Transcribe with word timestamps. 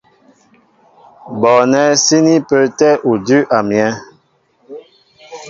Bɔɔnɛ́ 1.39 1.85
síní 2.03 2.33
pə́ə́tɛ́ 2.47 2.91
udʉ́ 3.11 3.39
a 3.55 3.57
myɛ́. 3.67 3.89